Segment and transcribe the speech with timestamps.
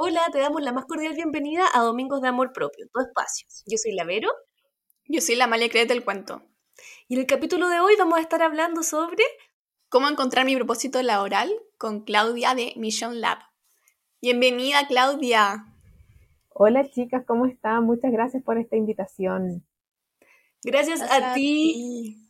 [0.00, 3.48] Hola, te damos la más cordial bienvenida a Domingos de Amor Propio, tu espacio.
[3.66, 4.30] Yo soy la Vero.
[5.08, 6.40] Yo soy la Malia Créete del cuento.
[7.08, 9.24] Y en el capítulo de hoy vamos a estar hablando sobre
[9.88, 13.38] cómo encontrar mi propósito laboral con Claudia de Mission Lab.
[14.22, 15.66] Bienvenida, Claudia.
[16.50, 17.82] Hola, chicas, ¿cómo están?
[17.82, 19.66] Muchas gracias por esta invitación.
[20.62, 22.27] Gracias, a, ti.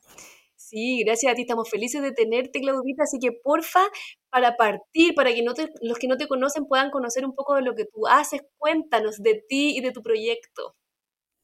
[0.69, 1.43] Sí, gracias a ti.
[1.43, 3.05] Estamos felices de tenerte, Claudita.
[3.05, 3.81] Así que, porfa,
[4.29, 7.63] para partir, para que no los que no te conocen puedan conocer un poco de
[7.63, 10.75] lo que tú haces, cuéntanos de ti y de tu proyecto.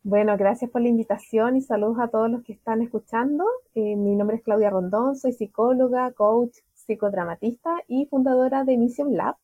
[0.03, 3.47] Bueno, gracias por la invitación y saludos a todos los que están escuchando.
[3.75, 9.37] Eh, mi nombre es Claudia Rondón, soy psicóloga, coach, psicodramatista y fundadora de Mission Lab,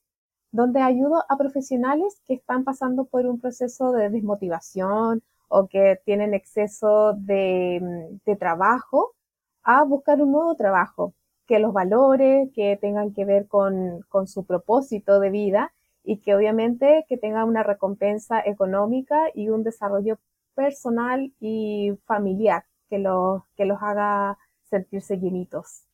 [0.52, 6.34] donde ayudo a profesionales que están pasando por un proceso de desmotivación o que tienen
[6.34, 7.80] exceso de,
[8.26, 9.14] de trabajo
[9.62, 11.14] a buscar un nuevo trabajo
[11.46, 15.74] que los valore, que tengan que ver con, con su propósito de vida
[16.04, 20.18] y que obviamente que tenga una recompensa económica y un desarrollo
[20.54, 25.84] personal y familiar que los, que los haga sentirse llenitos.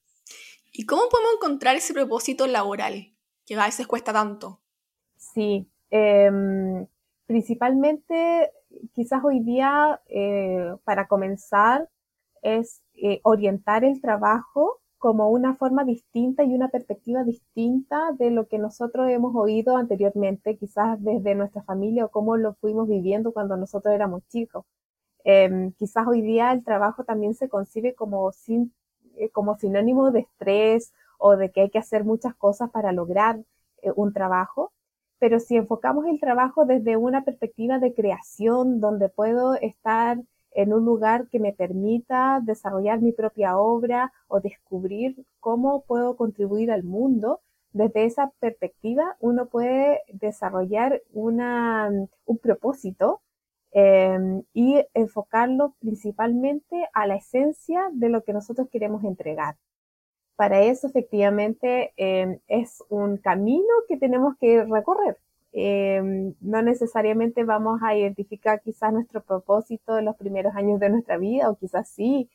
[0.72, 3.14] ¿Y cómo podemos encontrar ese propósito laboral
[3.46, 4.60] que a veces cuesta tanto?
[5.16, 6.86] Sí, em,
[7.26, 8.50] principalmente
[8.92, 11.88] quizás hoy día eh, para comenzar
[12.42, 18.48] es eh, orientar el trabajo como una forma distinta y una perspectiva distinta de lo
[18.48, 23.56] que nosotros hemos oído anteriormente, quizás desde nuestra familia o cómo lo fuimos viviendo cuando
[23.56, 24.64] nosotros éramos chicos.
[25.24, 28.72] Em, quizás hoy día el trabajo también se concibe como, sin,
[29.16, 33.40] eh, como sinónimo de estrés o de que hay que hacer muchas cosas para lograr
[33.82, 34.72] eh, un trabajo,
[35.18, 40.18] pero si enfocamos el trabajo desde una perspectiva de creación, donde puedo estar
[40.56, 46.70] en un lugar que me permita desarrollar mi propia obra o descubrir cómo puedo contribuir
[46.72, 47.40] al mundo.
[47.72, 51.90] Desde esa perspectiva, uno puede desarrollar una,
[52.24, 53.20] un propósito
[53.72, 59.56] em, y enfocarlo principalmente a la esencia de lo que nosotros queremos entregar.
[60.36, 65.18] Para eso, efectivamente, em, es un camino que tenemos que recorrer.
[65.58, 71.16] Em, no necesariamente vamos a identificar quizás nuestro propósito en los primeros años de nuestra
[71.16, 72.28] vida, o quizás sí,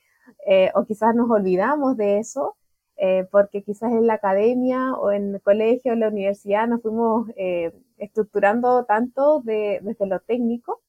[0.48, 2.58] eh, o quizás nos olvidamos de eso,
[2.98, 7.30] eh, porque quizás en la academia o en el colegio o la universidad nos fuimos
[7.38, 10.82] eh, estructurando tanto desde lo técnico,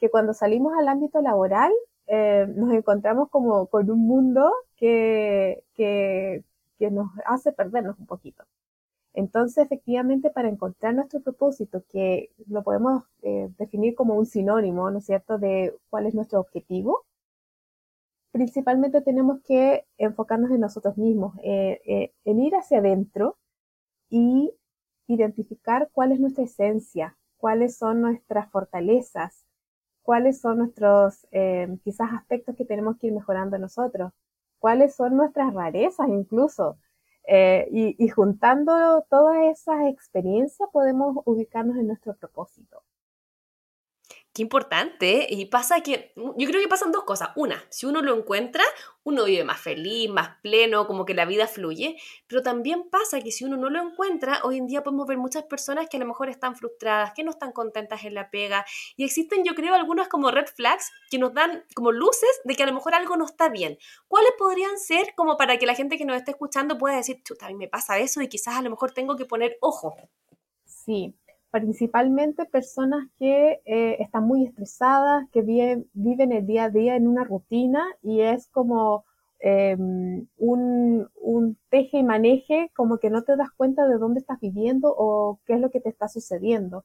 [0.00, 1.72] que cuando salimos al ámbito laboral
[2.56, 6.44] nos encontramos como con un mundo que, que,
[6.78, 8.44] que nos hace perdernos un poquito.
[9.16, 14.98] Entonces, efectivamente, para encontrar nuestro propósito, que lo podemos eh, definir como un sinónimo, ¿no
[14.98, 17.06] es cierto?, de cuál es nuestro objetivo,
[18.30, 23.38] principalmente tenemos que enfocarnos en nosotros mismos, eh, eh, en ir hacia adentro
[24.10, 24.52] y
[25.08, 29.46] identificar cuál es nuestra esencia, cuáles son nuestras fortalezas,
[30.02, 31.26] cuáles son nuestros
[31.82, 34.12] quizás aspectos que tenemos que ir mejorando nosotros,
[34.58, 36.78] cuáles son nuestras rarezas incluso,
[37.26, 37.66] eh,
[37.98, 42.82] y, juntando todas esas experiencias podemos ubicarnos en nuestro propósito.
[44.36, 45.26] Qué importante.
[45.30, 47.30] Y pasa que, yo creo que pasan dos cosas.
[47.36, 48.62] Una, si uno lo encuentra,
[49.02, 51.96] uno vive más feliz, más pleno, como que la vida fluye.
[52.26, 55.44] Pero también pasa que si uno no lo encuentra, hoy en día podemos ver muchas
[55.44, 58.66] personas que a lo mejor están frustradas, que no están contentas en la pega.
[58.98, 62.62] Y existen, yo creo, algunas como red flags que nos dan como luces de que
[62.62, 63.78] a lo mejor algo no está bien.
[64.06, 67.46] ¿Cuáles podrían ser como para que la gente que nos esté escuchando pueda decir, chuta,
[67.46, 69.96] a mí me pasa eso y quizás a lo mejor tengo que poner ojo?
[70.66, 71.14] Sí,
[71.60, 75.86] principalmente personas que eh, están muy estresadas, que viven,
[76.32, 79.04] el día a día en una rutina y es como
[79.40, 84.38] em, un, un, teje y maneje, como que no te das cuenta de dónde estás
[84.40, 86.84] viviendo o qué es lo que te está sucediendo.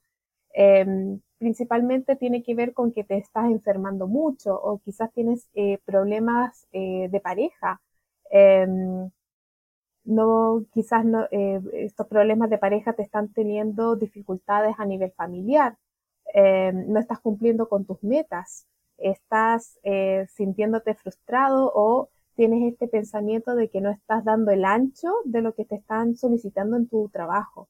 [0.53, 5.79] Em, principalmente tiene que ver con que te estás enfermando mucho o quizás tienes eh,
[5.85, 7.81] problemas eh, de pareja.
[10.03, 15.77] No, quizás no, eh, estos problemas de pareja te están teniendo dificultades a nivel familiar,
[16.33, 18.67] eh, no estás cumpliendo con tus metas,
[18.97, 25.09] estás eh, sintiéndote frustrado o tienes este pensamiento de que no estás dando el ancho
[25.25, 27.69] de lo que te están solicitando en tu trabajo.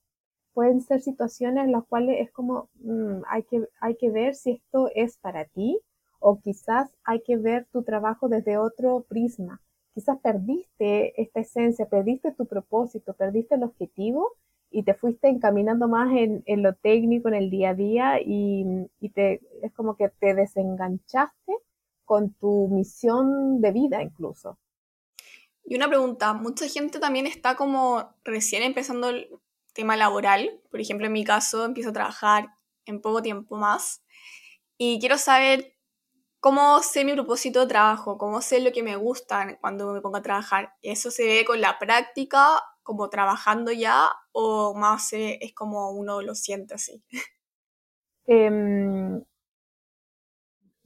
[0.53, 4.51] Pueden ser situaciones en las cuales es como mm, hay, que, hay que ver si
[4.51, 5.79] esto es para ti
[6.19, 9.61] o quizás hay que ver tu trabajo desde otro prisma
[9.93, 14.33] quizás perdiste esta esencia, perdiste tu propósito, perdiste el objetivo
[14.69, 19.41] y te fuiste encaminando más en, lo técnico, en el día a día y, te,
[19.61, 21.53] es como que te desenganchaste
[22.05, 24.57] con tu misión de vida incluso.
[25.63, 29.09] Y una pregunta, mucha gente también está como recién empezando
[29.73, 30.59] tema laboral.
[30.69, 32.49] Por ejemplo, en mi caso, empiezo a trabajar
[32.85, 34.03] en poco tiempo más.
[34.77, 35.75] Y quiero saber
[36.41, 40.17] cómo sé mi propósito de trabajo, cómo sé lo que me gusta cuando me pongo
[40.17, 40.73] a trabajar.
[40.81, 46.35] ¿Eso se ve con la práctica, como trabajando ya, o más es como uno lo
[46.35, 47.03] siente así?
[48.27, 49.23] Em,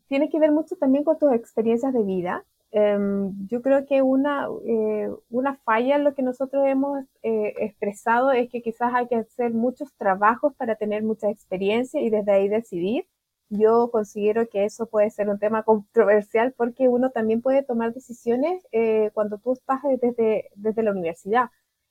[0.08, 2.46] tiene que ver mucho también con tus experiencias de vida.
[2.72, 8.32] Em, yo creo que una, eh, una falla en lo que nosotros hemos eh, expresado
[8.32, 12.50] es que quizás hay que hacer muchos trabajos para tener mucha experiencia y desde ahí
[12.50, 13.06] decidir.
[13.50, 18.64] Yo considero que eso puede ser un tema controversial porque uno también puede tomar decisiones
[18.72, 21.50] eh, cuando tú estás desde, desde la universidad.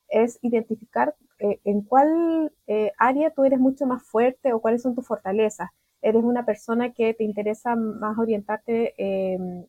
[0.08, 2.52] Es identificar en cuál
[2.98, 5.70] área tú eres mucho más fuerte o cuáles son tus fortalezas.
[6.02, 8.94] ¿Eres una persona que te interesa más orientarte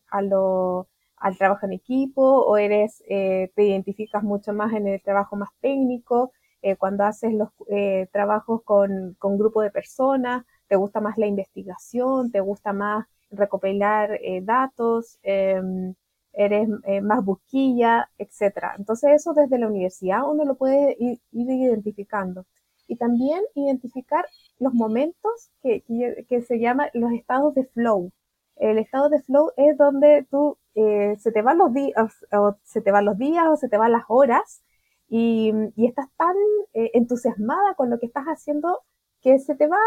[0.08, 5.02] a lo al trabajo en equipo o eres, eh, te identificas mucho más en el
[5.02, 6.32] trabajo más técnico,
[6.62, 11.26] eh, cuando haces los eh, trabajos con, con grupo de personas, te gusta más la
[11.26, 15.94] investigación, te gusta más recopilar datos, em,
[16.32, 16.68] eres
[17.02, 18.74] más busquilla, etcétera.
[18.78, 22.46] Entonces eso desde la universidad uno lo puede ir, identificando.
[22.88, 24.26] Y también identificar
[24.58, 25.82] los momentos que,
[26.28, 28.12] que se llaman los estados de flow.
[28.56, 31.94] El estado de flow es donde tú eh, se te van los días,
[32.32, 34.62] o se te van los días, o se te van las horas,
[35.08, 36.36] y, estás tan
[36.74, 38.80] eh, entusiasmada con lo que estás haciendo
[39.22, 39.78] que se te va,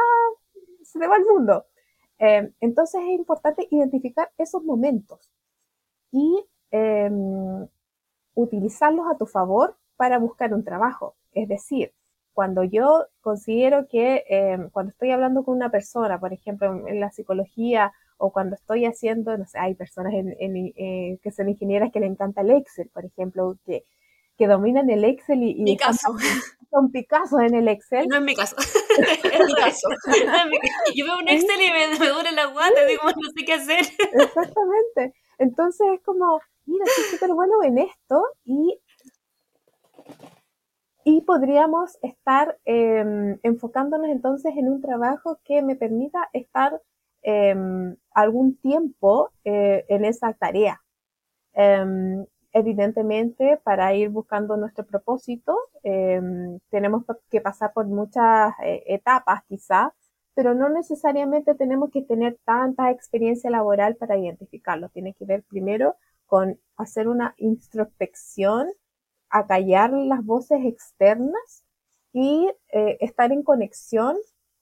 [0.90, 1.66] se te va el mundo.
[2.20, 5.32] Eh, entonces es importante identificar esos momentos
[6.12, 7.68] y em,
[8.36, 11.16] utilizarlos a tu favor para buscar un trabajo.
[11.34, 11.94] Es decir,
[12.34, 17.12] cuando yo considero que em, cuando estoy hablando con una persona, por ejemplo, en la
[17.12, 22.08] psicología o cuando estoy haciendo, no sé, hay personas eh, que son ingenieras que le
[22.08, 23.86] encanta el Excel, por ejemplo, que,
[24.40, 26.16] que dominan el Excel y, mi caso.
[26.72, 28.08] son Picasso en el Excel.
[28.08, 28.56] No es mi caso.
[28.58, 29.88] es mi caso.
[30.96, 33.80] Yo veo un Excel y me, me duele la guata, digo, no sé qué hacer.
[33.80, 35.14] Exactamente.
[35.38, 38.80] Entonces es como, mira, soy súper bueno en esto y,
[41.04, 46.82] y podríamos estar em, enfocándonos entonces en un trabajo que me permita estar
[47.22, 50.82] Em, algún tiempo eh, en esa tarea.
[52.54, 59.44] Em, evidentemente, para ir buscando nuestro propósito, em, tenemos que pasar por muchas eh, etapas
[59.48, 59.94] quizá,
[60.34, 64.90] pero no necesariamente tenemos que tener tanta experiencia laboral para identificarlo.
[64.90, 65.96] Tiene que ver primero
[66.28, 68.68] con hacer una introspección,
[69.30, 71.66] acallar las voces externas
[72.13, 74.16] y eh, estar en conexión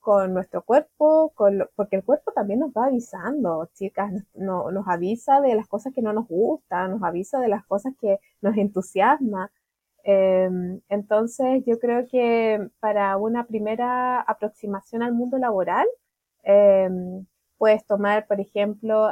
[0.08, 5.42] con nuestro cuerpo, con porque el cuerpo también nos va avisando, chicas, no, nos avisa
[5.42, 9.52] de las cosas que no nos gustan, nos avisa de las cosas que nos entusiasma.
[10.04, 15.86] Em, entonces, yo creo que para una primera aproximación al mundo laboral,
[16.42, 17.26] em,
[17.58, 19.10] puedes tomar, por ejemplo,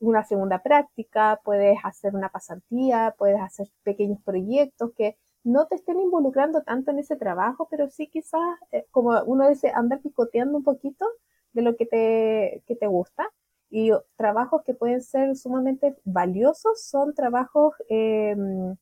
[0.00, 6.00] una segunda práctica, puedes hacer una pasantía, puedes hacer pequeños proyectos que no te estén
[6.00, 8.40] involucrando tanto en ese trabajo, pero sí quizás,
[8.72, 11.06] eh, como uno dice, andar picoteando un poquito
[11.52, 13.28] de lo que te, que te gusta.
[13.70, 18.76] Y trabajos que pueden ser sumamente valiosos son trabajos em,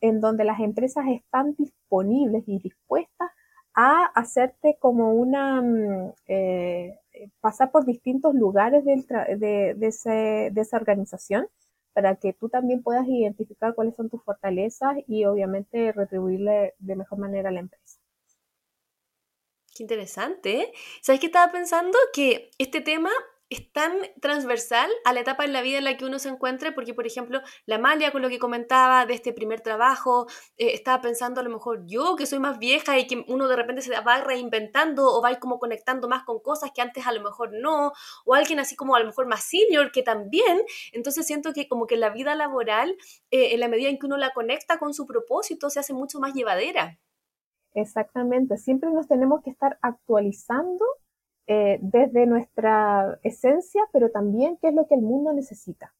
[0.00, 3.30] en donde las empresas están disponibles y dispuestas
[3.74, 6.98] a hacerte como una, mm, eh,
[7.40, 11.46] pasar por distintos lugares del de, ese, de esa organización
[11.92, 17.18] para que tú también puedas identificar cuáles son tus fortalezas y obviamente retribuirle de mejor
[17.18, 17.98] manera a la empresa.
[19.74, 20.60] Qué interesante.
[20.60, 20.72] ¿eh?
[21.00, 21.98] ¿Sabes qué estaba pensando?
[22.12, 23.10] Que este tema
[23.52, 26.72] es tan transversal a la etapa en la vida en la que uno se encuentre,
[26.72, 31.02] porque por ejemplo, la Malia con lo que comentaba de este primer trabajo, eh, estaba
[31.02, 33.98] pensando a lo mejor yo que soy más vieja y que uno de repente se
[34.00, 37.92] va reinventando o va como conectando más con cosas que antes a lo mejor no,
[38.24, 41.86] o alguien así como a lo mejor más senior que también, entonces siento que como
[41.86, 42.96] que la vida laboral,
[43.30, 46.20] eh, en la medida en que uno la conecta con su propósito, se hace mucho
[46.20, 46.98] más llevadera.
[47.74, 50.84] Exactamente, siempre nos tenemos que estar actualizando
[51.46, 55.92] eh, desde nuestra esencia, pero también qué es lo que el mundo necesita.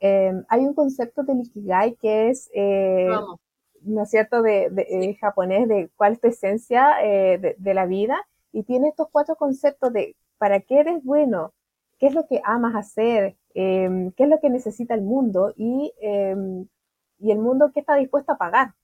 [0.00, 3.08] Em, hay un concepto de Ikigai que es, eh,
[3.82, 8.16] ¿no es cierto?, de, japonés, de cuál es tu esencia eh, de, la vida,
[8.52, 11.52] y tiene estos cuatro conceptos de para qué eres bueno,
[11.98, 15.92] qué es lo que amas hacer, em, qué es lo que necesita el mundo y,
[16.00, 16.66] em,
[17.18, 18.74] y el mundo qué está dispuesto a pagar.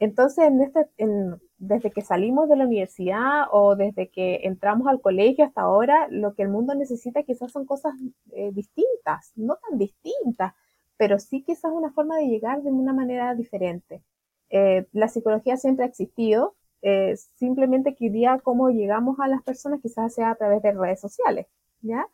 [0.00, 5.00] Entonces, en este, en, desde que salimos de la universidad o desde que entramos al
[5.00, 7.94] colegio hasta ahora, lo que el mundo necesita quizás son cosas
[8.32, 10.54] eh, distintas, no tan distintas,
[10.96, 14.02] pero sí quizás una forma de llegar de una manera diferente.
[14.50, 19.80] Eh, la psicología siempre ha existido, eh, simplemente que día cómo llegamos a las personas
[19.82, 21.46] quizás sea a través de redes sociales,
[21.82, 22.06] ¿ya?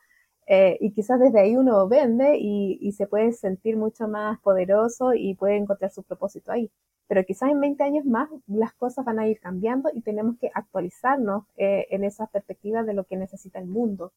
[0.81, 5.57] Y quizás desde ahí uno vende y, se puede sentir mucho más poderoso y puede
[5.57, 6.71] encontrar su propósito ahí.
[7.07, 10.51] Pero quizás en 20 años más las cosas van a ir cambiando y tenemos que
[10.55, 14.13] actualizarnos eh, en esa perspectiva de lo que necesita el mundo.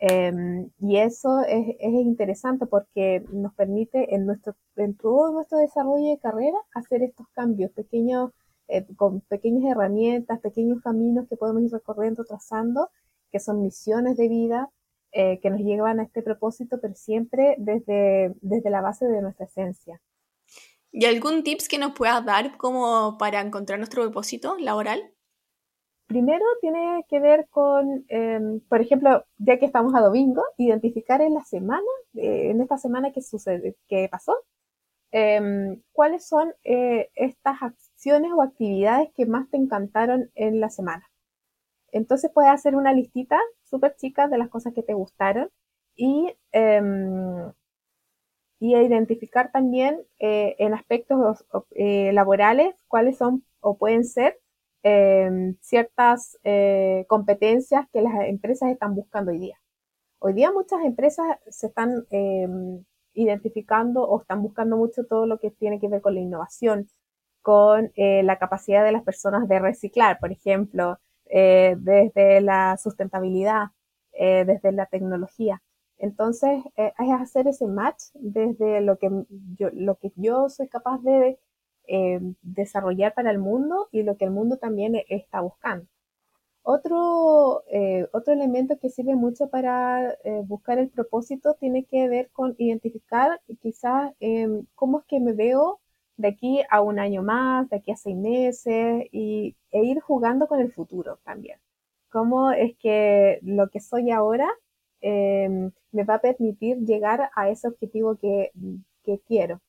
[0.00, 0.32] Eh,
[0.78, 6.18] y eso es, es, interesante porque nos permite en, nuestro, en todo nuestro desarrollo de
[6.20, 8.30] carrera hacer estos cambios pequeños,
[8.68, 12.90] eh, con pequeñas herramientas, pequeños caminos que podemos ir recorriendo, trazando,
[13.32, 14.70] que son misiones de vida,
[15.12, 19.46] eh, que nos llevan a este propósito, pero siempre desde, desde la base de nuestra
[19.46, 20.00] esencia.
[20.90, 25.12] ¿Y algún tips que nos puedas dar como para encontrar nuestro propósito laboral?
[26.06, 31.34] Primero tiene que ver con, eh, por ejemplo, ya que estamos a domingo, identificar en
[31.34, 34.34] la semana, eh, en esta semana que sucede, que pasó,
[35.12, 35.40] eh,
[35.92, 41.04] cuáles son eh, estas acciones o actividades que más te encantaron en la semana.
[41.92, 45.50] Entonces puedes hacer una listita súper chica de las cosas que te gustaron
[45.96, 46.34] y,
[48.60, 54.40] y identificar también eh, en aspectos eh, laborales cuáles son o pueden ser
[54.82, 59.58] em, ciertas eh, competencias que las empresas están buscando hoy día.
[60.20, 62.84] Hoy día muchas empresas se están em,
[63.14, 66.88] identificando o están buscando mucho todo lo que tiene que ver con la innovación,
[67.42, 70.98] con eh, la capacidad de las personas de reciclar, por ejemplo,
[71.30, 73.68] desde la sustentabilidad,
[74.12, 75.62] desde la tecnología.
[75.98, 79.10] Entonces, eh, es hacer ese match desde lo que
[79.56, 81.38] yo, lo que yo soy capaz de
[81.88, 85.86] eh, desarrollar para el mundo y lo que el mundo también está buscando.
[86.62, 92.54] Otro, eh, otro elemento que sirve mucho para buscar el propósito tiene que ver con
[92.58, 95.80] identificar quizás em, cómo es que me veo
[96.18, 100.46] de aquí a un año más, de aquí a seis meses, y, e ir jugando
[100.48, 101.58] con el futuro también.
[102.10, 104.48] Cómo es que lo que soy ahora
[105.00, 108.52] eh, me va a permitir llegar a ese objetivo que,
[109.26, 109.60] quiero.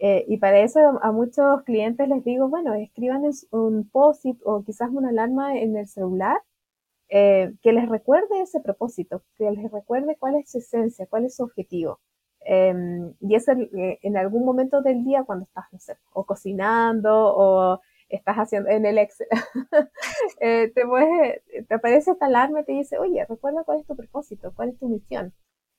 [0.00, 4.90] Eh, y para eso a muchos clientes les digo, bueno, escriban un post-it o quizás
[4.90, 6.40] una alarma en el celular
[7.10, 11.36] eh, que les recuerde ese propósito, que les recuerde cuál es su esencia, cuál es
[11.36, 12.00] su objetivo.
[12.44, 12.74] Eh,
[13.20, 18.70] y es eh, en algún momento del día cuando estás, o cocinando o estás haciendo
[18.70, 19.28] en el Excel,
[20.40, 23.96] eh, te, puedes, te aparece esta alarma y te dice, oye, recuerda cuál es tu
[23.96, 25.32] propósito, cuál es tu misión.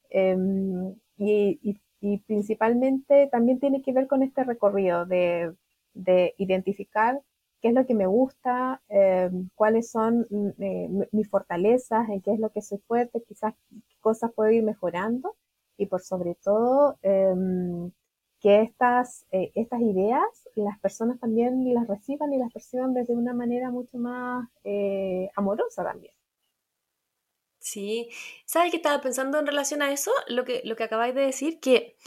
[0.10, 1.60] Em, y,
[2.02, 5.54] y, principalmente también tiene que ver con este recorrido de,
[5.94, 7.22] de identificar
[7.62, 10.26] qué es lo que me gusta, eh, cuáles son
[10.60, 14.64] eh, mis fortalezas, en qué es lo que soy fuerte, quizás qué cosas puedo ir
[14.64, 15.36] mejorando
[15.78, 17.34] y por sobre todo eh,
[18.40, 20.24] que estas, eh, estas ideas
[20.56, 25.84] las personas también las reciban y las perciban desde una manera mucho más eh, amorosa
[25.84, 26.14] también.
[27.60, 28.10] Sí,
[28.46, 30.12] ¿sabes qué estaba pensando en relación a eso?
[30.28, 31.98] Lo que, lo que acabáis de decir, que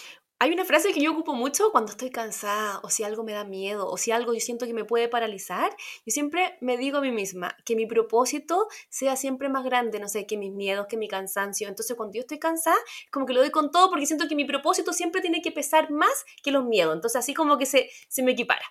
[0.43, 3.45] hay una frase que yo ocupo mucho cuando estoy cansada o si algo me da
[3.45, 5.71] miedo o si algo yo siento que me puede paralizar.
[6.05, 10.09] Yo siempre me digo a mí misma que mi propósito sea siempre más grande, no
[10.09, 11.69] sé, que mis miedos, que mi cansancio.
[11.69, 12.77] Entonces cuando yo estoy cansada,
[13.13, 15.93] como que lo doy con todo porque siento que mi propósito siempre tiene que pesar
[15.93, 16.93] más que los miedos.
[16.93, 18.65] Entonces así como que se, se me equipara.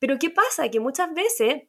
[0.00, 0.70] Pero ¿qué pasa?
[0.70, 1.62] Que muchas veces...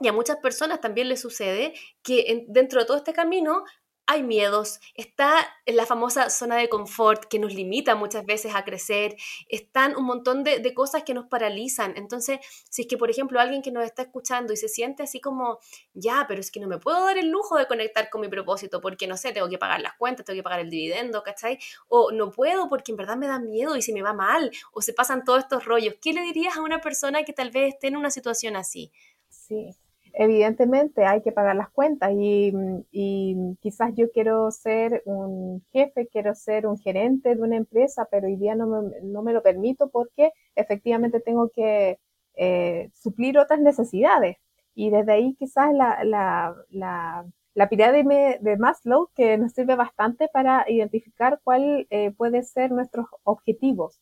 [0.00, 1.72] Y a muchas personas también les sucede
[2.02, 3.64] que en, dentro de todo este camino
[4.10, 9.14] hay miedos, está la famosa zona de confort que nos limita muchas veces a crecer,
[9.50, 11.92] están un montón de, de, cosas que nos paralizan.
[11.94, 12.38] Entonces,
[12.70, 15.58] si es que, por ejemplo, alguien que nos está escuchando y se siente así como,
[15.92, 18.80] ya, pero es que no me puedo dar el lujo de conectar con mi propósito
[18.80, 21.58] porque, no sé, tengo que pagar las cuentas, tengo que pagar el dividendo, ¿cachai?
[21.88, 24.80] O no puedo porque en verdad me da miedo y si me va mal, o
[24.80, 25.96] se pasan todos estos rollos.
[26.00, 28.90] ¿Qué le dirías a una persona que tal vez esté en una situación así?
[29.28, 29.76] Sí,
[30.14, 32.52] evidentemente hay que pagar las cuentas y,
[32.90, 38.26] y, quizás yo quiero ser un jefe, quiero ser un gerente de una empresa, pero
[38.26, 41.98] hoy día no me, no me lo permito porque efectivamente tengo que
[42.36, 44.36] eh, suplir otras necesidades.
[44.74, 50.28] Y desde ahí quizás la, la, la, la pirámide de Maslow que nos sirve bastante
[50.28, 54.00] para identificar cuál eh, puede ser nuestros objetivos.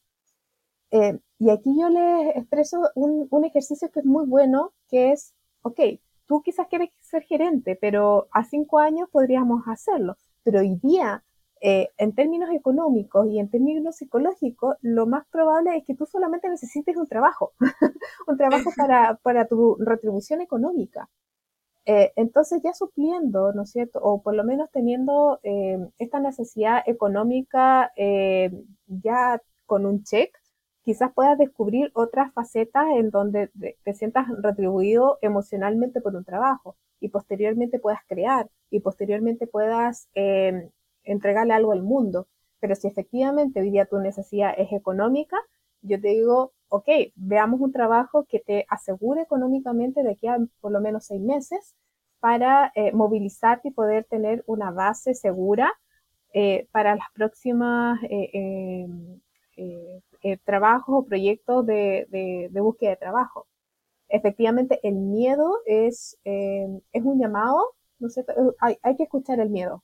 [0.90, 5.34] Eh, y aquí yo les expreso un, un ejercicio que es muy bueno, que es
[5.62, 5.80] ok,
[6.26, 10.16] tú quizás quieres ser gerente, pero a cinco años podríamos hacerlo.
[10.42, 11.24] Pero hoy día,
[11.60, 16.48] eh, en términos económicos y en términos psicológicos, lo más probable es que tú solamente
[16.48, 17.52] necesites un trabajo,
[18.26, 21.08] un trabajo para, para tu retribución económica.
[21.86, 24.00] Eh, entonces ya supliendo, ¿no es cierto?
[24.02, 27.92] O por lo menos teniendo eh, esta necesidad económica
[28.86, 30.36] ya con un check,
[30.86, 33.50] quizás puedas descubrir otras facetas en donde
[33.82, 40.70] te sientas retribuido emocionalmente por un trabajo y posteriormente puedas crear y posteriormente puedas eh,
[41.02, 42.28] entregarle algo al mundo.
[42.60, 45.36] Pero si efectivamente hoy día tu necesidad es económica,
[45.82, 50.70] yo te digo, ok, veamos un trabajo que te asegure económicamente de aquí a por
[50.70, 51.74] lo menos seis meses
[52.20, 55.72] para eh, movilizarte y poder tener una base segura
[56.32, 57.98] eh, para las próximas
[59.56, 60.00] eh,
[60.44, 63.46] trabajos o proyectos de, búsqueda de trabajo.
[64.08, 67.58] Efectivamente, el miedo es, es un llamado,
[67.98, 68.24] no sé,
[68.60, 69.82] hay, hay que escuchar el miedo.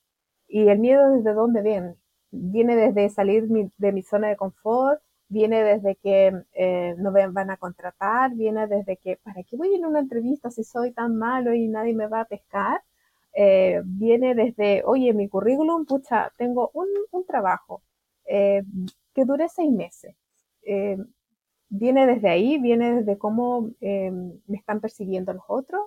[0.48, 1.96] ¿Y el miedo desde dónde viene?
[2.30, 7.50] Viene desde salir de mi zona de confort, viene desde que eh, no me van
[7.50, 11.54] a contratar, viene desde que, ¿para qué voy a una entrevista si soy tan malo
[11.54, 12.82] y nadie me va a pescar?
[13.34, 16.86] Eh, viene desde, oye, mi currículum, pucha, tengo un,
[17.26, 17.82] trabajo
[18.26, 18.62] eh,
[19.14, 20.14] que dure seis meses.
[21.68, 25.82] Viene desde ahí, viene desde cómo me están percibiendo los otros,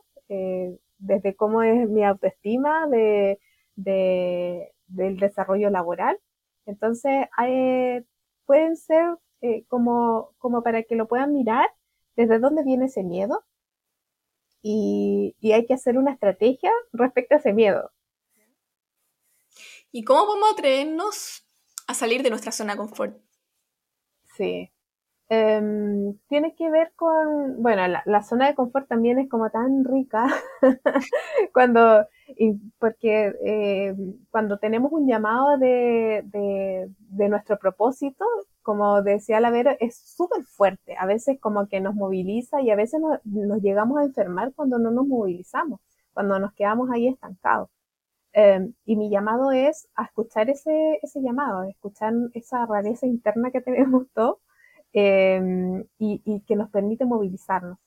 [0.98, 3.40] desde cómo es mi autoestima de,
[3.76, 6.20] del desarrollo laboral.
[6.66, 7.28] Entonces,
[8.46, 11.68] pueden ser eh, como, como para que lo puedan mirar
[12.16, 13.44] desde dónde viene ese miedo
[14.62, 17.92] y, y hay que hacer una estrategia respecto a ese miedo.
[19.92, 21.46] ¿Y cómo podemos atrevernos
[21.88, 23.18] a salir de nuestra zona de confort?
[24.38, 24.72] Sí.
[25.28, 30.28] Em, tiene que ver con, bueno, la, zona de confort también es como tan rica
[31.54, 32.06] cuando,
[32.78, 33.96] porque eh,
[34.30, 38.24] cuando tenemos un llamado de, de, de, nuestro propósito,
[38.62, 40.96] como decía la Vero, es súper fuerte.
[41.00, 44.92] A veces como que nos moviliza y a veces nos, llegamos a enfermar cuando no
[44.92, 45.80] nos movilizamos,
[46.14, 47.70] cuando nos quedamos ahí estancados.
[48.38, 53.62] Em, y mi llamado es a escuchar ese, ese llamado, escuchar esa rareza interna que
[53.62, 54.40] tenemos todos
[54.94, 57.80] em, y, y que nos permite movilizarnos.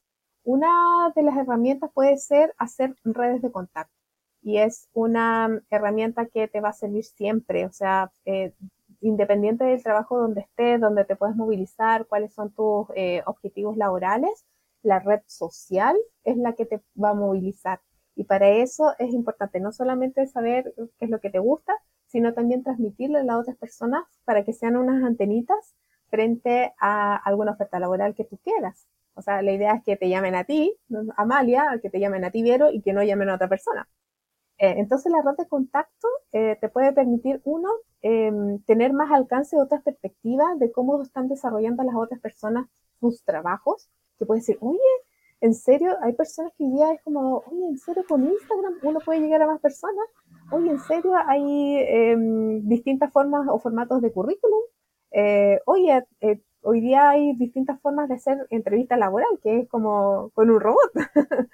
[0.44, 3.94] Una de las herramientas puede ser hacer redes de contacto
[4.42, 8.54] y es una herramienta que te va a servir siempre, o sea, eh,
[9.00, 14.46] independiente del trabajo donde estés, donde te puedes movilizar, cuáles son tus eh, objetivos laborales,
[14.82, 17.80] la red social es la que te va a movilizar.
[18.18, 21.72] Y para eso es importante no solamente saber qué es lo que te gusta,
[22.08, 25.76] sino también transmitirle a las otras personas para que sean unas antenitas
[26.10, 28.88] frente a alguna oferta laboral que tú quieras.
[29.14, 30.74] O sea, la idea es que te llamen a ti,
[31.16, 33.88] Amalia, que te llamen a ti, Viero, y que no llamen a otra persona.
[34.58, 37.68] Eh, entonces la red de contacto eh, te puede permitir, uno,
[38.02, 42.66] em, tener más alcance de otras perspectivas de cómo están desarrollando las otras personas
[42.98, 44.80] sus trabajos, que puede decir, oye,
[45.40, 49.20] en serio, hay personas que ya es como, oye, en serio, con Instagram uno puede
[49.20, 50.04] llegar a más personas,
[50.50, 54.60] oye, en serio, hay em, distintas formas o formatos de currículum,
[55.12, 56.04] eh, oye,
[56.62, 60.92] hoy día hay distintas formas de hacer entrevista laboral, que es como con un robot.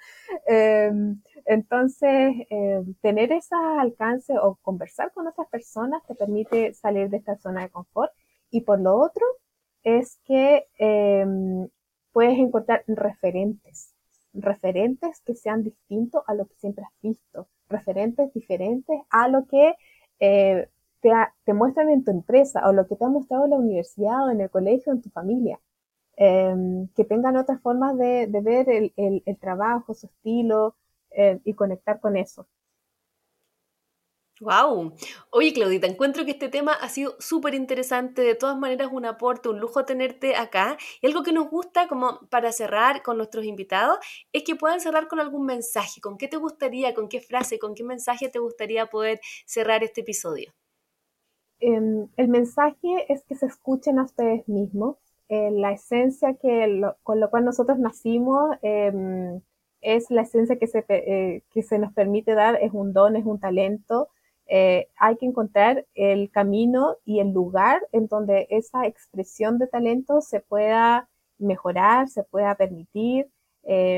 [0.47, 7.17] Em, entonces, eh, tener ese alcance o conversar con otras personas te permite salir de
[7.17, 8.11] esta zona de confort.
[8.51, 9.23] Y por lo otro,
[9.83, 11.67] es que em,
[12.15, 13.93] puedes encontrar referentes,
[14.33, 19.75] referentes que sean distintos a lo que siempre has visto, referentes diferentes a lo que
[20.21, 20.69] eh,
[21.01, 24.31] te, muestran en tu empresa o lo que te ha mostrado en la universidad o
[24.31, 25.59] en el colegio, en tu familia.
[26.15, 30.77] Em, que tengan otras formas de, ver el, trabajo, su estilo
[31.11, 32.47] eh, y conectar con eso.
[34.41, 34.93] Wow.
[35.31, 38.21] Oye, Claudita, encuentro que este tema ha sido súper interesante.
[38.21, 40.77] De todas maneras, un aporte, un lujo tenerte acá.
[41.01, 43.97] Y algo que nos gusta, como para cerrar con nuestros invitados,
[44.33, 46.01] es que puedan cerrar con algún mensaje.
[46.01, 50.01] ¿Con qué te gustaría, con qué frase, con qué mensaje te gustaría poder cerrar este
[50.01, 50.53] episodio?
[51.59, 54.97] Em, el mensaje es que se escuchen a ustedes mismos.
[55.29, 59.41] Eh, la esencia que con lo cual nosotros nacimos em,
[59.81, 63.25] es la esencia que se, eh, que se nos permite dar, es un don, es
[63.25, 64.09] un talento.
[64.47, 70.21] Eh, hay que encontrar el camino y el lugar en donde esa expresión de talento
[70.21, 73.29] se pueda mejorar, se pueda permitir.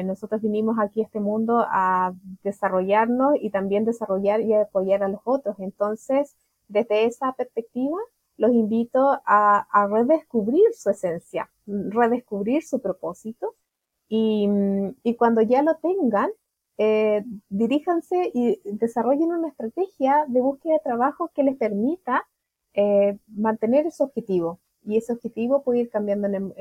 [0.05, 5.21] nosotros vinimos aquí a este mundo a desarrollarnos y también desarrollar y apoyar a los
[5.25, 5.57] otros.
[5.59, 6.35] Entonces,
[6.67, 7.97] desde esa perspectiva,
[8.37, 13.55] los invito a, redescubrir su esencia, redescubrir su propósito
[14.07, 14.47] y,
[15.17, 16.29] cuando ya lo tengan,
[16.77, 22.27] eh, diríjanse y desarrollen una estrategia de búsqueda de trabajo que les permita
[22.73, 24.59] eh, mantener ese objetivo.
[24.85, 26.53] Y ese objetivo puede ir cambiando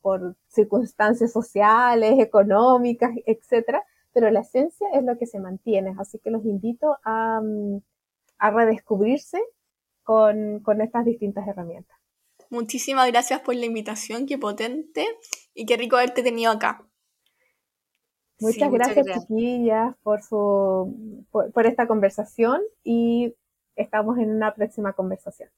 [0.00, 5.94] por circunstancias sociales, económicas, etcétera, pero la esencia es lo que se mantiene.
[5.98, 7.42] Así que los invito a,
[8.38, 9.40] a redescubrirse
[10.04, 11.96] con, estas distintas herramientas.
[12.50, 15.04] Muchísimas gracias por la invitación, qué potente
[15.54, 16.86] y qué rico haberte tenido acá.
[18.40, 23.34] Muchas, gracias, chiquillas, por, su, por esta conversación y
[23.76, 25.48] estamos en una próxima conversación.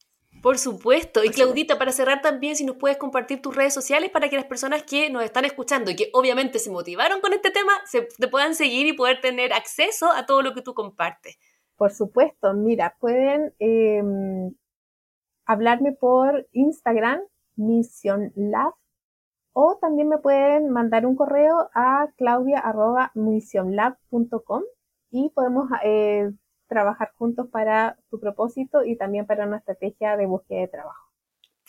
[0.43, 1.25] Por supuesto.
[1.25, 4.45] Y Claudita, para cerrar también, si nos puedes compartir tus redes sociales para que las
[4.45, 8.29] personas que nos están escuchando y que obviamente se motivaron con este tema, se te
[8.29, 11.39] puedan seguir y poder tener acceso a todo lo que tú compartes.
[11.77, 14.55] Por supuesto, mira, pueden em,
[15.45, 17.21] hablarme por Instagram,
[17.57, 18.75] Mission Lab,
[19.59, 24.63] o también me pueden mandar un correo a claudia.missionlab.com
[25.11, 26.31] y podemos eh,
[26.69, 31.11] trabajar juntos para tu propósito y también para una estrategia de búsqueda de trabajo.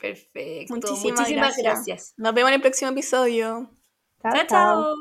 [0.01, 0.73] Perfecto.
[0.73, 2.13] Muchísimas, gracias.
[2.17, 3.69] Nos vemos en el próximo episodio.
[4.21, 4.33] chao.
[4.49, 4.95] chao.